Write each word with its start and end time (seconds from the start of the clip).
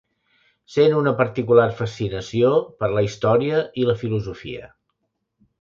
Sent 0.75 0.95
una 1.01 1.13
particular 1.19 1.67
fascinació 1.83 2.51
per 2.81 2.91
la 2.97 3.05
història 3.09 3.63
i 3.83 3.89
la 3.91 3.99
filosofia. 4.03 4.75